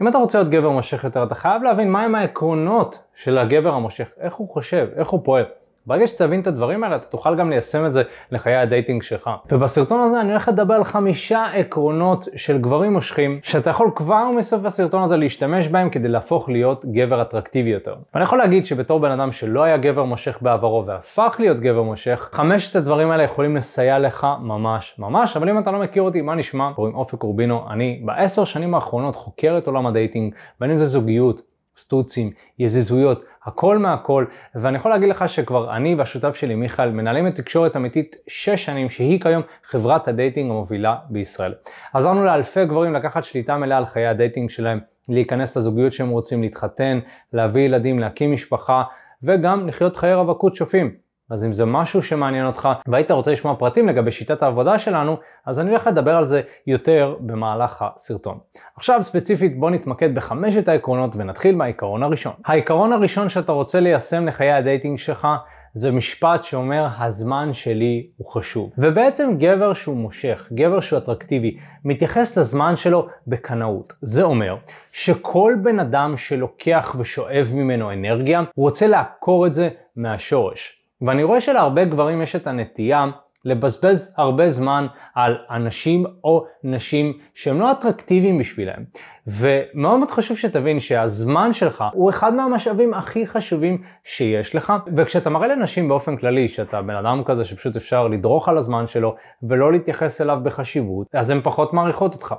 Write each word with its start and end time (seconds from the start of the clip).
אם 0.00 0.08
אתה 0.08 0.18
רוצה 0.18 0.38
להיות 0.38 0.50
גבר 0.50 0.70
מושך 0.70 1.04
יותר, 1.04 1.22
אתה 1.22 1.34
חייב 1.34 1.62
להבין 1.62 1.90
מהם 1.90 2.14
העקרונות 2.14 3.02
של 3.14 3.38
הגבר 3.38 3.74
המושך, 3.74 4.10
איך 4.20 4.34
הוא 4.34 4.48
חושב, 4.48 4.88
איך 4.96 5.08
הוא 5.08 5.20
פועל. 5.24 5.44
ברגע 5.90 6.06
שתבין 6.06 6.40
את 6.40 6.46
הדברים 6.46 6.84
האלה, 6.84 6.96
אתה 6.96 7.06
תוכל 7.06 7.36
גם 7.36 7.50
ליישם 7.50 7.86
את 7.86 7.92
זה 7.92 8.02
לחיי 8.32 8.56
הדייטינג 8.56 9.02
שלך. 9.02 9.30
ובסרטון 9.52 10.00
הזה 10.00 10.20
אני 10.20 10.30
הולך 10.30 10.48
לדבר 10.48 10.74
על 10.74 10.84
חמישה 10.84 11.44
עקרונות 11.54 12.28
של 12.36 12.58
גברים 12.58 12.92
מושכים, 12.92 13.40
שאתה 13.42 13.70
יכול 13.70 13.90
כבר 13.94 14.30
מסוף 14.30 14.64
הסרטון 14.64 15.02
הזה 15.02 15.16
להשתמש 15.16 15.68
בהם 15.68 15.90
כדי 15.90 16.08
להפוך 16.08 16.48
להיות 16.48 16.84
גבר 16.84 17.22
אטרקטיבי 17.22 17.70
יותר. 17.70 17.94
ואני 18.14 18.24
יכול 18.24 18.38
להגיד 18.38 18.64
שבתור 18.64 19.00
בן 19.00 19.10
אדם 19.10 19.32
שלא 19.32 19.62
היה 19.62 19.76
גבר 19.76 20.04
מושך 20.04 20.38
בעברו 20.40 20.86
והפך 20.86 21.36
להיות 21.38 21.60
גבר 21.60 21.82
מושך, 21.82 22.28
חמשת 22.32 22.76
הדברים 22.76 23.10
האלה 23.10 23.22
יכולים 23.22 23.56
לסייע 23.56 23.98
לך 23.98 24.26
ממש 24.40 24.94
ממש, 24.98 25.36
אבל 25.36 25.48
אם 25.48 25.58
אתה 25.58 25.70
לא 25.70 25.78
מכיר 25.78 26.02
אותי, 26.02 26.20
מה 26.20 26.34
נשמע? 26.34 26.70
קוראים 26.74 26.94
אופק 26.94 27.22
רובינו, 27.22 27.66
אני 27.70 28.02
בעשר 28.04 28.44
שנים 28.44 28.74
האחרונות 28.74 29.16
חוקר 29.16 29.58
את 29.58 29.66
עולם 29.66 29.86
הדייטינג, 29.86 30.34
בין 30.60 30.70
אם 30.70 30.78
זה 30.78 30.84
זוגיות, 30.84 31.49
סטוצים, 31.76 32.30
יזיזויות, 32.58 33.24
הכל 33.44 33.78
מהכל, 33.78 34.24
ואני 34.54 34.76
יכול 34.76 34.90
להגיד 34.90 35.08
לך 35.08 35.28
שכבר 35.28 35.76
אני 35.76 35.94
והשותף 35.94 36.36
שלי 36.36 36.54
מיכאל 36.54 36.90
מנהלים 36.90 37.26
את 37.26 37.34
תקשורת 37.34 37.76
אמיתית 37.76 38.16
6 38.26 38.64
שנים, 38.64 38.90
שהיא 38.90 39.20
כיום 39.20 39.42
חברת 39.64 40.08
הדייטינג 40.08 40.50
המובילה 40.50 40.96
בישראל. 41.10 41.54
עזרנו 41.92 42.24
לאלפי 42.24 42.64
גברים 42.64 42.92
לקחת 42.92 43.24
שליטה 43.24 43.56
מלאה 43.56 43.78
על 43.78 43.86
חיי 43.86 44.06
הדייטינג 44.06 44.50
שלהם, 44.50 44.80
להיכנס 45.08 45.56
לזוגיות 45.56 45.92
שהם 45.92 46.08
רוצים, 46.08 46.42
להתחתן, 46.42 46.98
להביא 47.32 47.62
ילדים, 47.62 47.98
להקים 47.98 48.32
משפחה, 48.32 48.82
וגם 49.22 49.68
לחיות 49.68 49.96
חיי 49.96 50.14
רווקות 50.14 50.54
שווים. 50.54 51.09
אז 51.30 51.44
אם 51.44 51.52
זה 51.52 51.64
משהו 51.64 52.02
שמעניין 52.02 52.46
אותך 52.46 52.68
והיית 52.88 53.10
רוצה 53.10 53.32
לשמוע 53.32 53.54
פרטים 53.54 53.88
לגבי 53.88 54.10
שיטת 54.10 54.42
העבודה 54.42 54.78
שלנו, 54.78 55.16
אז 55.46 55.60
אני 55.60 55.70
הולך 55.70 55.86
לדבר 55.86 56.16
על 56.16 56.24
זה 56.24 56.42
יותר 56.66 57.16
במהלך 57.20 57.84
הסרטון. 57.86 58.38
עכשיו 58.76 59.02
ספציפית 59.02 59.58
בוא 59.58 59.70
נתמקד 59.70 60.14
בחמשת 60.14 60.68
העקרונות 60.68 61.16
ונתחיל 61.16 61.56
מהעיקרון 61.56 62.02
הראשון. 62.02 62.32
העיקרון 62.44 62.92
הראשון 62.92 63.28
שאתה 63.28 63.52
רוצה 63.52 63.80
ליישם 63.80 64.26
לחיי 64.26 64.52
הדייטינג 64.52 64.98
שלך 64.98 65.28
זה 65.72 65.90
משפט 65.90 66.44
שאומר 66.44 66.86
הזמן 66.98 67.52
שלי 67.52 68.06
הוא 68.16 68.26
חשוב. 68.26 68.72
ובעצם 68.78 69.30
גבר 69.38 69.74
שהוא 69.74 69.96
מושך, 69.96 70.48
גבר 70.52 70.80
שהוא 70.80 70.98
אטרקטיבי, 70.98 71.56
מתייחס 71.84 72.38
לזמן 72.38 72.76
שלו 72.76 73.06
בקנאות. 73.26 73.92
זה 74.02 74.22
אומר 74.22 74.56
שכל 74.92 75.54
בן 75.62 75.80
אדם 75.80 76.16
שלוקח 76.16 76.96
ושואב 76.98 77.50
ממנו 77.54 77.92
אנרגיה, 77.92 78.38
הוא 78.54 78.64
רוצה 78.64 78.86
לעקור 78.86 79.46
את 79.46 79.54
זה 79.54 79.68
מהשורש. 79.96 80.79
ואני 81.02 81.22
רואה 81.22 81.40
שלהרבה 81.40 81.84
גברים 81.84 82.22
יש 82.22 82.36
את 82.36 82.46
הנטייה 82.46 83.06
לבזבז 83.44 84.14
הרבה 84.18 84.50
זמן 84.50 84.86
על 85.14 85.38
אנשים 85.50 86.06
או 86.24 86.44
נשים 86.64 87.12
שהם 87.34 87.60
לא 87.60 87.72
אטרקטיביים 87.72 88.38
בשבילם. 88.38 88.84
ומאוד 89.26 89.98
מאוד 89.98 90.10
חשוב 90.10 90.36
שתבין 90.36 90.80
שהזמן 90.80 91.52
שלך 91.52 91.84
הוא 91.92 92.10
אחד 92.10 92.34
מהמשאבים 92.34 92.94
הכי 92.94 93.26
חשובים 93.26 93.82
שיש 94.04 94.54
לך, 94.54 94.72
וכשאתה 94.96 95.30
מראה 95.30 95.48
לנשים 95.48 95.88
באופן 95.88 96.16
כללי 96.16 96.48
שאתה 96.48 96.82
בן 96.82 96.94
אדם 96.94 97.24
כזה 97.24 97.44
שפשוט 97.44 97.76
אפשר 97.76 98.08
לדרוך 98.08 98.48
על 98.48 98.58
הזמן 98.58 98.86
שלו 98.86 99.14
ולא 99.42 99.72
להתייחס 99.72 100.20
אליו 100.20 100.38
בחשיבות, 100.42 101.06
אז 101.14 101.30
הן 101.30 101.40
פחות 101.42 101.72
מעריכות 101.72 102.14
אותך. 102.14 102.34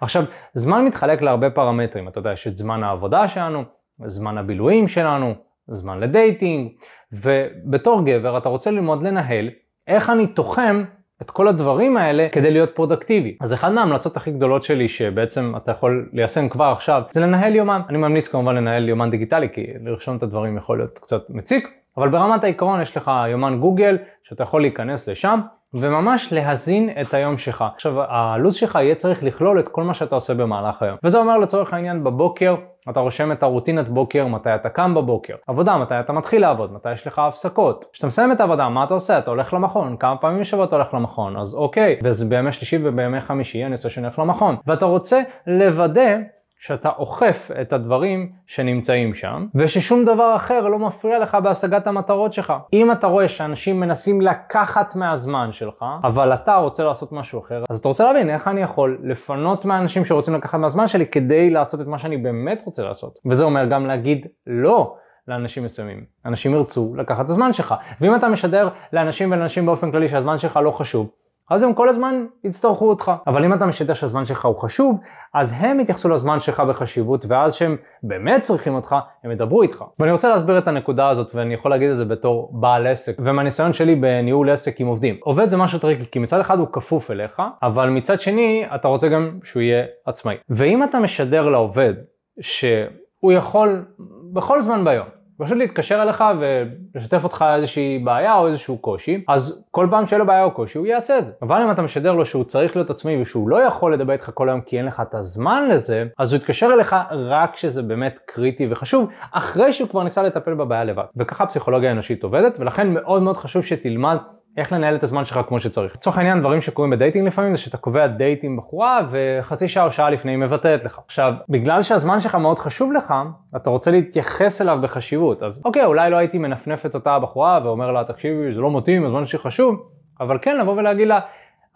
עכשיו, 0.00 0.24
זמן 0.54 0.84
מתחלק 0.84 1.22
להרבה 1.22 1.50
פרמטרים, 1.50 2.08
אתה 2.08 2.18
יודע, 2.18 2.32
יש 2.32 2.46
את 2.46 2.56
זמן 2.56 2.82
העבודה 2.82 3.28
שלנו, 3.28 3.64
זמן 4.06 4.38
הבילויים 4.38 4.88
שלנו, 4.88 5.34
זמן 5.68 6.00
לדייטינג, 6.00 6.70
ובתור 7.12 8.02
גבר 8.04 8.38
אתה 8.38 8.48
רוצה 8.48 8.70
ללמוד 8.70 9.02
לנהל 9.02 9.50
איך 9.88 10.10
אני 10.10 10.26
תוחם 10.26 10.84
את 11.22 11.30
כל 11.30 11.48
הדברים 11.48 11.96
האלה 11.96 12.28
כדי 12.32 12.50
להיות 12.50 12.70
פרודקטיבי. 12.74 13.36
אז 13.40 13.54
אחת 13.54 13.72
מההמלצות 13.72 14.16
הכי 14.16 14.30
גדולות 14.30 14.62
שלי 14.62 14.88
שבעצם 14.88 15.52
אתה 15.56 15.70
יכול 15.70 16.10
ליישם 16.12 16.48
כבר 16.48 16.64
עכשיו 16.64 17.02
זה 17.10 17.20
לנהל 17.20 17.54
יומן. 17.54 17.80
אני 17.88 17.98
ממליץ 17.98 18.28
כמובן 18.28 18.54
לנהל 18.54 18.88
יומן 18.88 19.10
דיגיטלי 19.10 19.48
כי 19.52 19.66
לרשום 19.84 20.16
את 20.16 20.22
הדברים 20.22 20.56
יכול 20.56 20.78
להיות 20.78 20.98
קצת 20.98 21.30
מציק, 21.30 21.68
אבל 21.96 22.08
ברמת 22.08 22.44
העיקרון 22.44 22.80
יש 22.80 22.96
לך 22.96 23.10
יומן 23.28 23.58
גוגל 23.60 23.98
שאתה 24.22 24.42
יכול 24.42 24.60
להיכנס 24.60 25.08
לשם 25.08 25.40
וממש 25.74 26.32
להזין 26.32 26.90
את 27.00 27.14
היום 27.14 27.38
שלך. 27.38 27.64
עכשיו 27.74 28.02
הלו"ז 28.02 28.54
שלך 28.54 28.74
יהיה 28.74 28.94
צריך 28.94 29.22
לכלול 29.22 29.60
את 29.60 29.68
כל 29.68 29.82
מה 29.82 29.94
שאתה 29.94 30.14
עושה 30.14 30.34
במהלך 30.34 30.82
היום. 30.82 30.96
וזה 31.04 31.18
אומר 31.18 31.38
לצורך 31.38 31.72
העניין 31.72 32.04
בבוקר 32.04 32.56
אתה 32.90 33.00
רושם 33.00 33.32
את 33.32 33.42
הרוטינת 33.42 33.88
בוקר, 33.88 34.26
מתי 34.26 34.54
אתה 34.54 34.68
קם 34.68 34.94
בבוקר. 34.94 35.34
עבודה, 35.46 35.76
מתי 35.76 35.94
אתה 36.00 36.12
מתחיל 36.12 36.40
לעבוד, 36.42 36.72
מתי 36.72 36.92
יש 36.92 37.06
לך 37.06 37.18
הפסקות. 37.18 37.84
כשאתה 37.92 38.06
מסיים 38.06 38.32
את 38.32 38.40
העבודה, 38.40 38.68
מה 38.68 38.84
אתה 38.84 38.94
עושה? 38.94 39.18
אתה 39.18 39.30
הולך 39.30 39.54
למכון, 39.54 39.96
כמה 39.96 40.16
פעמים 40.16 40.40
בשבוע 40.40 40.64
אתה 40.64 40.76
הולך 40.76 40.94
למכון, 40.94 41.36
אז 41.36 41.54
אוקיי, 41.54 41.98
וזה 42.04 42.24
בימי 42.24 42.52
שלישי 42.52 42.78
ובימי 42.82 43.20
חמישי 43.20 43.64
אני 43.64 43.74
רוצה 43.74 43.90
שאני 43.90 44.06
הולך 44.06 44.18
למכון. 44.18 44.56
ואתה 44.66 44.86
רוצה 44.86 45.22
לוודא 45.46 46.16
שאתה 46.58 46.88
אוכף 46.98 47.50
את 47.60 47.72
הדברים 47.72 48.32
שנמצאים 48.46 49.14
שם, 49.14 49.46
וששום 49.54 50.04
דבר 50.04 50.36
אחר 50.36 50.60
לא 50.60 50.78
מפריע 50.78 51.18
לך 51.18 51.34
בהשגת 51.34 51.86
המטרות 51.86 52.32
שלך. 52.32 52.52
אם 52.72 52.92
אתה 52.92 53.06
רואה 53.06 53.28
שאנשים 53.28 53.80
מנסים 53.80 54.20
לקחת 54.20 54.94
מהזמן 54.94 55.52
שלך, 55.52 55.84
אבל 56.04 56.34
אתה 56.34 56.54
רוצה 56.54 56.84
לעשות 56.84 57.12
משהו 57.12 57.40
אחר, 57.40 57.64
אז 57.70 57.78
אתה 57.78 57.88
רוצה 57.88 58.04
להבין 58.04 58.30
איך 58.30 58.48
אני 58.48 58.60
יכול 58.60 58.98
לפנות 59.02 59.64
מהאנשים 59.64 60.04
שרוצים 60.04 60.34
לקחת 60.34 60.58
מהזמן 60.58 60.86
שלי 60.86 61.06
כדי 61.06 61.50
לעשות 61.50 61.80
את 61.80 61.86
מה 61.86 61.98
שאני 61.98 62.16
באמת 62.16 62.62
רוצה 62.66 62.82
לעשות. 62.82 63.18
וזה 63.26 63.44
אומר 63.44 63.64
גם 63.64 63.86
להגיד 63.86 64.26
לא. 64.46 64.96
לאנשים 65.28 65.64
מסוימים. 65.64 66.04
אנשים 66.26 66.54
ירצו 66.54 66.94
לקחת 66.96 67.24
את 67.24 67.30
הזמן 67.30 67.52
שלך. 67.52 67.74
ואם 68.00 68.14
אתה 68.14 68.28
משדר 68.28 68.68
לאנשים 68.92 69.32
ולאנשים 69.32 69.66
באופן 69.66 69.90
כללי 69.90 70.08
שהזמן 70.08 70.38
שלך 70.38 70.56
לא 70.56 70.70
חשוב, 70.70 71.10
אז 71.50 71.62
הם 71.62 71.74
כל 71.74 71.88
הזמן 71.88 72.26
יצטרכו 72.44 72.88
אותך. 72.88 73.12
אבל 73.26 73.44
אם 73.44 73.52
אתה 73.54 73.66
משדר 73.66 73.94
שהזמן 73.94 74.24
שלך 74.24 74.44
הוא 74.44 74.56
חשוב, 74.56 75.00
אז 75.34 75.54
הם 75.56 75.80
יתייחסו 75.80 76.08
לזמן 76.08 76.40
שלך 76.40 76.60
בחשיבות, 76.60 77.24
ואז 77.28 77.54
שהם 77.54 77.76
באמת 78.02 78.42
צריכים 78.42 78.74
אותך, 78.74 78.96
הם 79.24 79.30
ידברו 79.30 79.62
איתך. 79.62 79.84
ואני 79.98 80.12
רוצה 80.12 80.28
להסביר 80.28 80.58
את 80.58 80.68
הנקודה 80.68 81.08
הזאת, 81.08 81.34
ואני 81.34 81.54
יכול 81.54 81.70
להגיד 81.70 81.90
את 81.90 81.96
זה 81.96 82.04
בתור 82.04 82.50
בעל 82.60 82.86
עסק, 82.86 83.16
ומהניסיון 83.18 83.72
שלי 83.72 83.94
בניהול 83.94 84.50
עסק 84.50 84.80
עם 84.80 84.86
עובדים. 84.86 85.16
עובד 85.20 85.50
זה 85.50 85.56
משהו 85.56 85.78
tricky, 85.78 86.04
כי 86.10 86.18
מצד 86.18 86.40
אחד 86.40 86.58
הוא 86.58 86.66
כפוף 86.72 87.10
אליך, 87.10 87.42
אבל 87.62 87.88
מצד 87.88 88.20
שני, 88.20 88.64
אתה 88.74 88.88
רוצה 88.88 89.08
גם 89.08 89.38
שהוא 89.42 89.62
יהיה 89.62 89.84
עצמאי. 90.06 90.36
ואם 90.48 90.84
אתה 90.84 90.98
משדר 90.98 91.48
לעובד 91.48 91.94
שהוא 92.40 93.32
יכול 93.32 93.84
בכל 94.32 94.62
זמן 94.62 94.84
ביום, 94.84 95.06
פשוט 95.38 95.58
להתקשר 95.58 96.02
אליך 96.02 96.24
ולשתף 96.38 97.24
אותך 97.24 97.44
איזושהי 97.54 97.98
בעיה 97.98 98.34
או 98.34 98.46
איזשהו 98.46 98.78
קושי, 98.78 99.24
אז 99.28 99.64
כל 99.70 99.88
פעם 99.90 100.06
שיהיה 100.06 100.18
לו 100.18 100.26
בעיה 100.26 100.44
או 100.44 100.50
קושי 100.50 100.78
הוא 100.78 100.86
יעשה 100.86 101.18
את 101.18 101.24
זה. 101.24 101.32
אבל 101.42 101.62
אם 101.62 101.70
אתה 101.70 101.82
משדר 101.82 102.12
לו 102.12 102.26
שהוא 102.26 102.44
צריך 102.44 102.76
להיות 102.76 102.90
עצמאי 102.90 103.22
ושהוא 103.22 103.48
לא 103.48 103.56
יכול 103.56 103.94
לדבר 103.94 104.12
איתך 104.12 104.30
כל 104.34 104.48
היום 104.48 104.60
כי 104.60 104.78
אין 104.78 104.86
לך 104.86 105.02
את 105.08 105.14
הזמן 105.14 105.68
לזה, 105.70 106.04
אז 106.18 106.32
הוא 106.32 106.40
יתקשר 106.40 106.70
אליך 106.72 106.96
רק 107.10 107.54
כשזה 107.54 107.82
באמת 107.82 108.18
קריטי 108.26 108.68
וחשוב, 108.70 109.10
אחרי 109.32 109.72
שהוא 109.72 109.88
כבר 109.88 110.02
ניסה 110.02 110.22
לטפל 110.22 110.54
בבעיה 110.54 110.84
לבד. 110.84 111.04
וככה 111.16 111.44
הפסיכולוגיה 111.44 111.88
האנושית 111.88 112.22
עובדת, 112.22 112.60
ולכן 112.60 112.94
מאוד 112.94 113.22
מאוד 113.22 113.36
חשוב 113.36 113.62
שתלמד 113.62 114.16
איך 114.56 114.72
לנהל 114.72 114.96
את 114.96 115.02
הזמן 115.02 115.24
שלך 115.24 115.40
כמו 115.48 115.60
שצריך. 115.60 115.94
לצורך 115.94 116.18
העניין 116.18 116.40
דברים 116.40 116.62
שקורים 116.62 116.90
בדייטינג 116.90 117.26
לפעמים 117.26 117.54
זה 117.54 117.60
שאתה 117.60 117.76
קובע 117.76 118.06
דייט 118.06 118.44
עם 118.44 118.56
בחורה 118.56 119.00
וחצי 119.10 119.68
שעה 119.68 119.84
או 119.84 119.90
שעה 119.90 120.10
לפני 120.10 120.32
היא 120.32 120.38
מבטלת 120.38 120.84
לך. 120.84 120.98
עכשיו, 121.06 121.32
בגלל 121.48 121.82
שהזמן 121.82 122.20
שלך 122.20 122.34
מאוד 122.34 122.58
חשוב 122.58 122.92
לך, 122.92 123.14
אתה 123.56 123.70
רוצה 123.70 123.90
להתייחס 123.90 124.62
אליו 124.62 124.78
בחשיבות. 124.82 125.42
אז 125.42 125.62
אוקיי, 125.64 125.84
אולי 125.84 126.10
לא 126.10 126.16
הייתי 126.16 126.38
מנפנף 126.38 126.86
את 126.86 126.94
אותה 126.94 127.18
בחורה 127.18 127.60
ואומר 127.64 127.92
לה, 127.92 128.04
תקשיבי, 128.04 128.54
זה 128.54 128.60
לא 128.60 128.76
מתאים, 128.76 129.06
הזמן 129.06 129.26
שלי 129.26 129.38
חשוב, 129.38 129.88
אבל 130.20 130.38
כן 130.42 130.58
לבוא 130.58 130.72
ולהגיד 130.72 131.08
לה, 131.08 131.20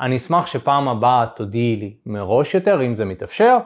אני 0.01 0.17
אשמח 0.17 0.47
שפעם 0.47 0.89
הבאה 0.89 1.27
תודיעי 1.37 1.77
לי 1.77 1.95
מראש 2.07 2.55
יותר, 2.55 2.83
אם 2.83 2.95
זה 2.95 3.05
מתאפשר. 3.05 3.59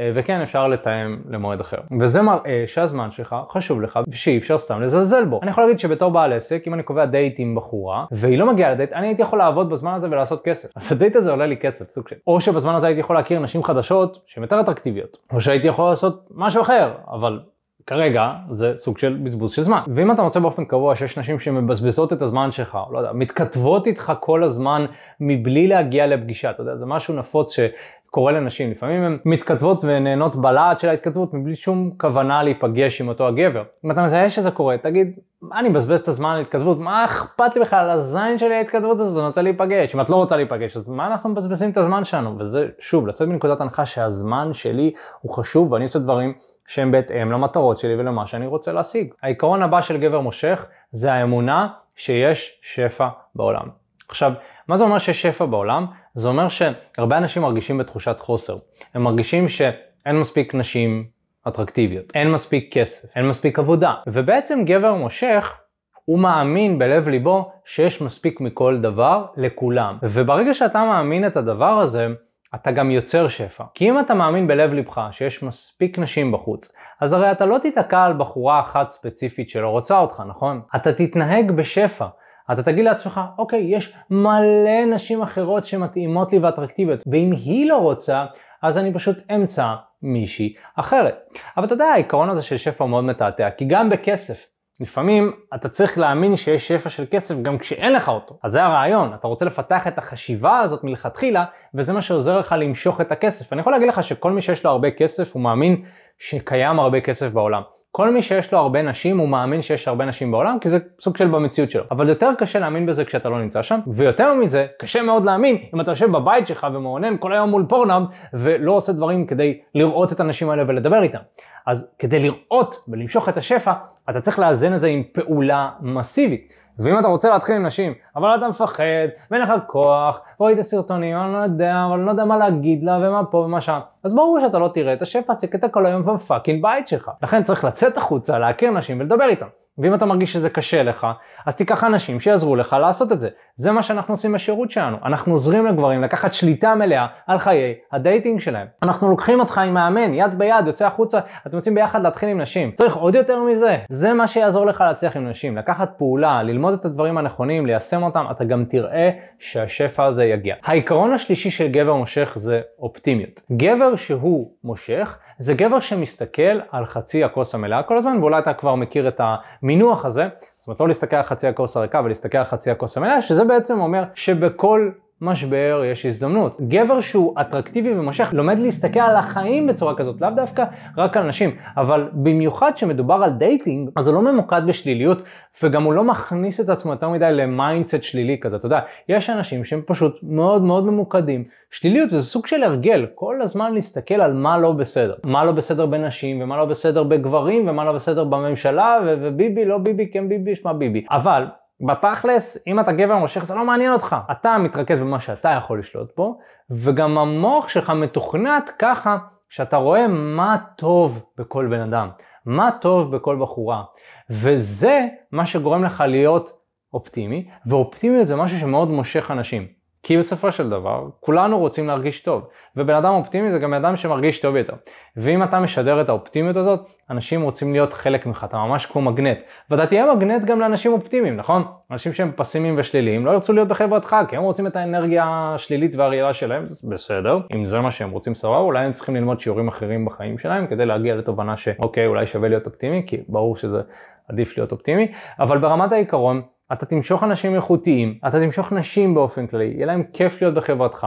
אה, 0.00 0.10
וכן 0.14 0.40
אפשר 0.40 0.68
לתאם 0.68 1.16
למועד 1.28 1.60
אחר. 1.60 1.76
וזה 2.00 2.22
מראה 2.22 2.64
שהזמן 2.66 3.10
שלך 3.10 3.36
חשוב 3.50 3.82
לך 3.82 3.98
ושאי 4.08 4.38
אפשר 4.38 4.58
סתם 4.58 4.82
לזלזל 4.82 5.24
בו. 5.24 5.40
אני 5.42 5.50
יכול 5.50 5.64
להגיד 5.64 5.78
שבתור 5.78 6.10
בעל 6.10 6.32
עסק, 6.32 6.62
אם 6.66 6.74
אני 6.74 6.82
קובע 6.82 7.04
דייט 7.04 7.34
עם 7.38 7.54
בחורה 7.54 8.04
והיא 8.10 8.38
לא 8.38 8.52
מגיעה 8.52 8.70
לדייט, 8.70 8.92
אני 8.92 9.06
הייתי 9.06 9.22
יכול 9.22 9.38
לעבוד 9.38 9.70
בזמן 9.70 9.94
הזה 9.94 10.06
ולעשות 10.06 10.44
כסף. 10.44 10.68
אז 10.76 10.92
הדייט 10.92 11.16
הזה 11.16 11.30
עולה 11.30 11.46
לי 11.46 11.56
כסף, 11.56 11.90
סוג 11.90 12.08
של. 12.08 12.16
או 12.26 12.40
שבזמן 12.40 12.74
הזה 12.74 12.86
הייתי 12.86 13.00
יכול 13.00 13.16
להכיר 13.16 13.40
נשים 13.40 13.62
חדשות 13.62 14.18
שהן 14.26 14.42
יותר 14.42 14.60
אטרקטיביות. 14.60 15.18
או 15.32 15.40
שהייתי 15.40 15.66
יכול 15.66 15.84
לעשות 15.84 16.28
משהו 16.34 16.62
אחר, 16.62 16.92
אבל 17.10 17.40
כרגע 17.86 18.32
זה 18.50 18.72
סוג 18.76 18.98
של 18.98 19.18
בזבוז 19.22 19.52
של 19.52 19.62
זמן. 19.62 19.80
ואם 19.94 20.12
אתה 20.12 20.22
מוצא 20.22 20.40
באופן 20.40 20.64
קבוע 20.64 20.96
שיש 20.96 21.18
נשים 21.18 21.38
שמבזבזות 21.38 22.12
את 22.12 22.22
הזמן 22.22 22.52
שלך, 22.52 22.78
לא 22.92 22.98
יודע, 22.98 23.12
מתכתבות 23.12 23.86
איתך 23.86 24.12
כל 24.20 24.44
הזמן 24.44 24.86
מבלי 25.20 25.66
להגיע 25.66 26.06
לפגישה, 26.06 26.50
אתה 26.50 26.62
יודע, 26.62 26.76
זה 26.76 26.86
משהו 26.86 27.14
נפוץ 27.14 27.52
ש... 27.52 27.60
קורה 28.10 28.32
לנשים, 28.32 28.70
לפעמים 28.70 29.02
הן 29.02 29.18
מתכתבות 29.24 29.84
ונהנות 29.84 30.36
בלהט 30.36 30.80
של 30.80 30.88
ההתכתבות 30.88 31.34
מבלי 31.34 31.54
שום 31.54 31.90
כוונה 31.96 32.42
להיפגש 32.42 33.00
עם 33.00 33.08
אותו 33.08 33.28
הגבר. 33.28 33.62
אם 33.84 33.90
אתה 33.90 34.02
מזהה 34.02 34.30
שזה 34.30 34.50
קורה, 34.50 34.78
תגיד, 34.78 35.18
מה 35.42 35.60
אני 35.60 35.68
מבזבז 35.68 36.00
את 36.00 36.08
הזמן 36.08 36.30
על 36.30 36.40
התכתבות, 36.40 36.78
מה 36.78 37.04
אכפת 37.04 37.54
לי 37.54 37.60
בכלל 37.60 37.78
על 37.78 37.90
הזין 37.90 38.38
שלי 38.38 38.54
ההתכתבות 38.54 39.00
הזאת, 39.00 39.18
אני 39.18 39.26
רוצה 39.26 39.42
להיפגש. 39.42 39.94
אם 39.94 40.00
את 40.00 40.10
לא 40.10 40.16
רוצה 40.16 40.36
להיפגש, 40.36 40.76
אז 40.76 40.88
מה 40.88 41.06
אנחנו 41.06 41.30
מבזבזים 41.30 41.70
את 41.70 41.76
הזמן 41.76 42.04
שלנו? 42.04 42.38
וזה, 42.38 42.68
שוב, 42.78 43.06
לצאת 43.06 43.28
מנקודת 43.28 43.60
הנחה 43.60 43.86
שהזמן 43.86 44.50
שלי 44.52 44.92
הוא 45.20 45.32
חשוב 45.32 45.72
ואני 45.72 45.84
עושה 45.84 45.98
דברים 45.98 46.32
שהם 46.66 46.92
בהתאם 46.92 47.32
למטרות 47.32 47.78
שלי 47.78 47.94
ולמה 47.94 48.26
שאני 48.26 48.46
רוצה 48.46 48.72
להשיג. 48.72 49.14
העיקרון 49.22 49.62
הבא 49.62 49.80
של 49.80 49.96
גבר 49.96 50.20
מושך 50.20 50.66
זה 50.90 51.12
האמונה 51.12 51.68
שיש 51.96 52.60
שפע 52.62 53.08
בעולם. 53.34 53.68
עכשיו, 54.08 54.32
מה 54.68 54.76
זה 54.76 54.84
אומר 54.84 54.98
שיש 54.98 55.22
שפע 55.22 55.44
בעולם? 55.44 55.86
זה 56.14 56.28
אומר 56.28 56.48
שהרבה 56.48 57.18
אנשים 57.18 57.42
מרגישים 57.42 57.78
בתחושת 57.78 58.20
חוסר. 58.20 58.56
הם 58.94 59.02
מרגישים 59.02 59.48
שאין 59.48 60.20
מספיק 60.20 60.54
נשים 60.54 61.04
אטרקטיביות. 61.48 62.12
אין 62.14 62.30
מספיק 62.30 62.68
כסף, 62.72 63.16
אין 63.16 63.28
מספיק 63.28 63.58
עבודה. 63.58 63.94
ובעצם 64.06 64.64
גבר 64.64 64.94
מושך 64.94 65.60
הוא 66.04 66.18
מאמין 66.18 66.78
בלב 66.78 67.08
ליבו 67.08 67.52
שיש 67.64 68.02
מספיק 68.02 68.40
מכל 68.40 68.78
דבר 68.80 69.26
לכולם. 69.36 69.98
וברגע 70.02 70.54
שאתה 70.54 70.78
מאמין 70.84 71.26
את 71.26 71.36
הדבר 71.36 71.80
הזה, 71.80 72.06
אתה 72.54 72.70
גם 72.70 72.90
יוצר 72.90 73.28
שפע. 73.28 73.64
כי 73.74 73.90
אם 73.90 74.00
אתה 74.00 74.14
מאמין 74.14 74.46
בלב 74.46 74.72
ליבך 74.72 75.00
שיש 75.10 75.42
מספיק 75.42 75.98
נשים 75.98 76.32
בחוץ, 76.32 76.74
אז 77.00 77.12
הרי 77.12 77.32
אתה 77.32 77.46
לא 77.46 77.58
תיתקע 77.58 78.02
על 78.02 78.12
בחורה 78.12 78.60
אחת 78.60 78.90
ספציפית 78.90 79.50
שלא 79.50 79.68
רוצה 79.68 79.98
אותך, 79.98 80.22
נכון? 80.28 80.60
אתה 80.76 80.92
תתנהג 80.92 81.50
בשפע. 81.52 82.06
אתה 82.52 82.62
תגיד 82.62 82.84
לעצמך, 82.84 83.20
אוקיי, 83.38 83.60
יש 83.60 83.94
מלא 84.10 84.84
נשים 84.94 85.22
אחרות 85.22 85.64
שמתאימות 85.64 86.32
לי 86.32 86.38
ואטרקטיביות, 86.38 87.04
ואם 87.12 87.30
היא 87.32 87.68
לא 87.68 87.76
רוצה, 87.76 88.24
אז 88.62 88.78
אני 88.78 88.94
פשוט 88.94 89.16
אמצע 89.34 89.74
מישהי 90.02 90.54
אחרת. 90.76 91.14
אבל 91.56 91.64
אתה 91.64 91.74
יודע, 91.74 91.84
העיקרון 91.84 92.30
הזה 92.30 92.42
של 92.42 92.56
שפע 92.56 92.86
מאוד 92.86 93.04
מתעתע, 93.04 93.50
כי 93.50 93.64
גם 93.64 93.90
בכסף, 93.90 94.46
לפעמים 94.80 95.32
אתה 95.54 95.68
צריך 95.68 95.98
להאמין 95.98 96.36
שיש 96.36 96.68
שפע 96.68 96.88
של 96.88 97.04
כסף 97.10 97.42
גם 97.42 97.58
כשאין 97.58 97.92
לך 97.92 98.08
אותו. 98.08 98.38
אז 98.42 98.52
זה 98.52 98.64
הרעיון, 98.64 99.14
אתה 99.14 99.26
רוצה 99.26 99.44
לפתח 99.44 99.86
את 99.86 99.98
החשיבה 99.98 100.60
הזאת 100.60 100.84
מלכתחילה, 100.84 101.44
וזה 101.74 101.92
מה 101.92 102.02
שעוזר 102.02 102.38
לך 102.38 102.54
למשוך 102.58 103.00
את 103.00 103.12
הכסף. 103.12 103.52
אני 103.52 103.60
יכול 103.60 103.72
להגיד 103.72 103.88
לך 103.88 104.04
שכל 104.04 104.32
מי 104.32 104.42
שיש 104.42 104.64
לו 104.64 104.70
הרבה 104.70 104.90
כסף, 104.90 105.34
הוא 105.34 105.42
מאמין 105.42 105.82
שקיים 106.18 106.78
הרבה 106.78 107.00
כסף 107.00 107.30
בעולם. 107.30 107.62
כל 107.92 108.10
מי 108.10 108.22
שיש 108.22 108.52
לו 108.52 108.58
הרבה 108.58 108.82
נשים, 108.82 109.18
הוא 109.18 109.28
מאמין 109.28 109.62
שיש 109.62 109.88
הרבה 109.88 110.04
נשים 110.04 110.30
בעולם, 110.30 110.58
כי 110.60 110.68
זה 110.68 110.78
סוג 111.00 111.16
של 111.16 111.28
במציאות 111.28 111.70
שלו. 111.70 111.84
אבל 111.90 112.08
יותר 112.08 112.30
קשה 112.38 112.58
להאמין 112.58 112.86
בזה 112.86 113.04
כשאתה 113.04 113.28
לא 113.28 113.42
נמצא 113.42 113.62
שם, 113.62 113.80
ויותר 113.86 114.34
מזה, 114.34 114.66
קשה 114.78 115.02
מאוד 115.02 115.24
להאמין 115.24 115.56
אם 115.74 115.80
אתה 115.80 115.90
יושב 115.90 116.12
בבית 116.12 116.46
שלך 116.46 116.66
ומעונן 116.74 117.16
כל 117.18 117.32
היום 117.32 117.50
מול 117.50 117.64
פורנאב, 117.68 118.02
ולא 118.34 118.72
עושה 118.72 118.92
דברים 118.92 119.26
כדי 119.26 119.60
לראות 119.74 120.12
את 120.12 120.20
הנשים 120.20 120.50
האלה 120.50 120.62
ולדבר 120.68 121.02
איתם. 121.02 121.18
אז 121.66 121.94
כדי 121.98 122.18
לראות 122.18 122.76
ולמשוך 122.88 123.28
את 123.28 123.36
השפע, 123.36 123.72
אתה 124.10 124.20
צריך 124.20 124.38
לאזן 124.38 124.74
את 124.74 124.80
זה 124.80 124.86
עם 124.86 125.02
פעולה 125.12 125.70
מסיבית. 125.80 126.52
ואם 126.82 126.98
אתה 126.98 127.08
רוצה 127.08 127.30
להתחיל 127.30 127.56
עם 127.56 127.66
נשים, 127.66 127.94
אבל 128.16 128.34
אתה 128.34 128.48
מפחד, 128.48 128.84
ואין 129.30 129.42
לך 129.42 129.50
כוח, 129.66 130.20
וראית 130.40 130.60
סרטונים, 130.60 131.16
אני 131.16 131.32
לא 131.32 131.38
יודע, 131.38 131.84
אבל 131.88 131.96
אני 131.96 132.06
לא 132.06 132.10
יודע 132.10 132.24
מה 132.24 132.36
להגיד 132.36 132.82
לה, 132.82 132.98
ומה 133.02 133.24
פה 133.24 133.38
ומה 133.38 133.60
שם, 133.60 133.80
אז 134.04 134.14
ברור 134.14 134.40
שאתה 134.40 134.58
לא 134.58 134.68
תראה 134.74 134.92
את 134.92 135.02
השפע, 135.02 135.34
כי 135.34 135.53
אתה 135.53 135.72
כל 135.72 135.86
היום 135.86 136.02
ב 136.02 136.09
fucking 136.09 136.62
בית 136.62 136.88
שלך. 136.88 137.10
לכן 137.22 137.42
צריך 137.42 137.64
לצאת 137.64 137.96
החוצה, 137.96 138.38
להכיר 138.38 138.70
נשים 138.70 139.00
ולדבר 139.00 139.24
איתם. 139.24 139.46
ואם 139.82 139.94
אתה 139.94 140.06
מרגיש 140.06 140.32
שזה 140.32 140.50
קשה 140.50 140.82
לך, 140.82 141.06
אז 141.46 141.56
תיקח 141.56 141.84
אנשים 141.84 142.20
שיעזרו 142.20 142.56
לך 142.56 142.76
לעשות 142.80 143.12
את 143.12 143.20
זה. 143.20 143.28
זה 143.56 143.72
מה 143.72 143.82
שאנחנו 143.82 144.12
עושים 144.12 144.32
בשירות 144.32 144.70
שלנו. 144.70 144.96
אנחנו 145.04 145.32
עוזרים 145.32 145.66
לגברים 145.66 146.02
לקחת 146.02 146.32
שליטה 146.32 146.74
מלאה 146.74 147.06
על 147.26 147.38
חיי 147.38 147.74
הדייטינג 147.92 148.40
שלהם. 148.40 148.66
אנחנו 148.82 149.10
לוקחים 149.10 149.40
אותך 149.40 149.58
עם 149.58 149.74
מאמן, 149.74 150.14
יד 150.14 150.38
ביד, 150.38 150.66
יוצא 150.66 150.86
החוצה, 150.86 151.18
אתם 151.46 151.56
יוצאים 151.56 151.74
ביחד 151.74 152.02
להתחיל 152.02 152.28
עם 152.28 152.40
נשים. 152.40 152.72
צריך 152.72 152.96
עוד 152.96 153.14
יותר 153.14 153.42
מזה. 153.42 153.78
זה 153.88 154.12
מה 154.12 154.26
שיעזור 154.26 154.66
לך 154.66 154.80
להצליח 154.80 155.16
עם 155.16 155.28
נשים. 155.28 155.56
לקחת 155.56 155.90
פעולה, 155.98 156.42
ללמוד 156.42 156.74
את 156.74 156.84
הדברים 156.84 157.18
הנכונים, 157.18 157.66
ליישם 157.66 158.02
אותם, 158.02 158.24
אתה 158.30 158.44
גם 158.44 158.64
תראה 158.64 159.10
שהשפע 159.38 160.04
הזה 160.04 160.24
יגיע. 160.24 160.54
העיקרון 160.64 161.12
השלישי 161.12 161.50
של 161.50 161.68
גבר 161.68 161.94
מושך 161.94 162.32
זה 162.34 162.60
אופטימיות. 162.78 163.42
גבר 163.52 163.96
שהוא 163.96 164.50
מושך, 164.64 165.18
זה 165.38 165.54
גבר 165.54 165.80
שמסתכל 165.80 166.60
על 166.70 166.84
חצי 166.84 167.24
הכוס 167.24 167.54
המלאה 167.54 167.82
כל 167.82 167.98
הזמן, 167.98 168.16
ואולי 168.20 168.38
אתה 168.38 168.54
כבר 168.54 168.74
מכיר 168.74 169.08
את 169.08 169.20
המינוח 169.70 170.04
הזה, 170.04 170.28
זאת 170.56 170.68
אומרת 170.68 170.80
לא 170.80 170.88
להסתכל 170.88 171.16
על 171.16 171.22
חצי 171.22 171.48
הכוס 171.48 171.76
הריקה 171.76 172.00
ולהסתכל 172.04 172.38
על 172.38 172.44
חצי 172.44 172.70
הכוס 172.70 172.96
המלאה, 172.96 173.22
שזה 173.22 173.44
בעצם 173.44 173.80
אומר 173.80 174.04
שבכל 174.14 174.90
משבר 175.22 175.82
יש 175.84 176.06
הזדמנות. 176.06 176.60
גבר 176.60 177.00
שהוא 177.00 177.40
אטרקטיבי 177.40 177.92
ומושך 177.98 178.30
לומד 178.32 178.58
להסתכל 178.58 179.00
על 179.00 179.16
החיים 179.16 179.66
בצורה 179.66 179.96
כזאת, 179.96 180.20
לאו 180.20 180.30
דווקא 180.30 180.64
רק 180.96 181.16
על 181.16 181.28
נשים, 181.28 181.50
אבל 181.76 182.08
במיוחד 182.12 182.70
כשמדובר 182.74 183.14
על 183.14 183.30
דייטינג, 183.30 183.90
אז 183.96 184.08
הוא 184.08 184.14
לא 184.14 184.32
ממוקד 184.32 184.62
בשליליות, 184.66 185.22
וגם 185.62 185.82
הוא 185.82 185.92
לא 185.92 186.04
מכניס 186.04 186.60
את 186.60 186.68
עצמו 186.68 186.92
יותר 186.92 187.08
מדי 187.08 187.32
ל 187.32 187.41
mindset 187.41 188.02
שלילי 188.02 188.38
כזה, 188.40 188.56
אתה 188.56 188.66
יודע, 188.66 188.80
יש 189.08 189.30
אנשים 189.30 189.64
שהם 189.64 189.82
פשוט 189.86 190.18
מאוד 190.22 190.62
מאוד 190.62 190.84
ממוקדים. 190.84 191.44
שליליות 191.70 192.12
וזה 192.12 192.22
סוג 192.22 192.46
של 192.46 192.62
הרגל, 192.62 193.06
כל 193.14 193.42
הזמן 193.42 193.74
להסתכל 193.74 194.14
על 194.14 194.32
מה 194.32 194.58
לא 194.58 194.72
בסדר. 194.72 195.14
מה 195.24 195.44
לא 195.44 195.52
בסדר 195.52 195.86
בנשים, 195.86 196.42
ומה 196.42 196.56
לא 196.56 196.64
בסדר 196.64 197.02
בגברים, 197.02 197.68
ומה 197.68 197.84
לא 197.84 197.92
בסדר 197.92 198.24
בממשלה, 198.24 198.98
וביבי, 199.20 199.64
לא 199.64 199.78
ביבי, 199.78 200.10
כן 200.12 200.28
ביבי, 200.28 200.56
שמע 200.56 200.72
ביבי. 200.72 201.04
אבל 201.10 201.44
בתכלס, 201.86 202.58
אם 202.66 202.80
אתה 202.80 202.92
גבר 202.92 203.16
מושך 203.18 203.44
זה 203.44 203.54
לא 203.54 203.64
מעניין 203.64 203.92
אותך. 203.92 204.16
אתה 204.30 204.58
מתרכז 204.58 205.00
במה 205.00 205.20
שאתה 205.20 205.48
יכול 205.48 205.78
לשלוט 205.78 206.16
בו, 206.16 206.38
וגם 206.70 207.18
המוח 207.18 207.68
שלך 207.68 207.90
מתוכנת 207.90 208.70
ככה 208.78 209.18
שאתה 209.48 209.76
רואה 209.76 210.08
מה 210.08 210.56
טוב 210.76 211.24
בכל 211.38 211.66
בן 211.70 211.80
אדם, 211.80 212.08
מה 212.46 212.70
טוב 212.80 213.16
בכל 213.16 213.36
בחורה. 213.40 213.82
וזה 214.30 215.06
מה 215.32 215.46
שגורם 215.46 215.84
לך 215.84 216.04
להיות 216.06 216.50
אופטימי, 216.94 217.48
ואופטימיות 217.66 218.26
זה 218.26 218.36
משהו 218.36 218.58
שמאוד 218.58 218.88
מושך 218.88 219.30
אנשים. 219.30 219.79
כי 220.02 220.18
בסופו 220.18 220.52
של 220.52 220.70
דבר, 220.70 221.08
כולנו 221.20 221.58
רוצים 221.58 221.86
להרגיש 221.86 222.20
טוב, 222.20 222.48
ובן 222.76 222.94
אדם 222.94 223.14
אופטימי 223.14 223.50
זה 223.50 223.58
גם 223.58 223.74
אדם 223.74 223.96
שמרגיש 223.96 224.40
טוב 224.40 224.56
יותר. 224.56 224.72
ואם 225.16 225.42
אתה 225.42 225.60
משדר 225.60 226.00
את 226.00 226.08
האופטימיות 226.08 226.56
הזאת, 226.56 226.80
אנשים 227.10 227.42
רוצים 227.42 227.72
להיות 227.72 227.92
חלק 227.92 228.26
ממך, 228.26 228.46
אתה 228.48 228.56
ממש 228.56 228.86
כמו 228.86 229.00
מגנט. 229.00 229.38
ואתה 229.70 229.86
תהיה 229.86 230.14
מגנט 230.14 230.44
גם 230.44 230.60
לאנשים 230.60 230.92
אופטימיים, 230.92 231.36
נכון? 231.36 231.64
אנשים 231.90 232.12
שהם 232.12 232.32
פסימיים 232.36 232.74
ושליליים 232.78 233.26
לא 233.26 233.30
ירצו 233.30 233.52
להיות 233.52 233.68
בחברתך, 233.68 234.16
כי 234.28 234.36
הם 234.36 234.42
רוצים 234.42 234.66
את 234.66 234.76
האנרגיה 234.76 235.24
השלילית 235.26 235.96
והרעילה 235.96 236.32
שלהם, 236.32 236.66
בסדר. 236.84 237.38
אם 237.54 237.66
זה 237.66 237.80
מה 237.80 237.90
שהם 237.90 238.10
רוצים 238.10 238.34
סבבה, 238.34 238.58
אולי 238.58 238.84
הם 238.84 238.92
צריכים 238.92 239.16
ללמוד 239.16 239.40
שיעורים 239.40 239.68
אחרים 239.68 240.04
בחיים 240.04 240.38
שלהם, 240.38 240.66
כדי 240.66 240.86
להגיע 240.86 241.14
לתובנה 241.14 241.56
שאוקיי, 241.56 242.06
אולי 242.06 242.26
שווה 242.26 242.48
להיות 242.48 242.66
אופטימי, 242.66 243.02
כי 243.06 243.20
ברור 243.28 243.56
שזה 243.56 243.80
עדיף 244.28 244.58
להיות 244.58 244.72
אופטימי, 244.72 245.12
אבל 245.40 245.58
ברמת 245.58 245.92
העיקרון, 245.92 246.42
אתה 246.72 246.86
תמשוך 246.86 247.24
אנשים 247.24 247.54
איכותיים, 247.54 248.18
אתה 248.28 248.40
תמשוך 248.40 248.72
נשים 248.72 249.14
באופן 249.14 249.46
כללי, 249.46 249.64
יהיה 249.64 249.86
להם 249.86 250.02
כיף 250.12 250.42
להיות 250.42 250.54
בחברתך. 250.54 251.06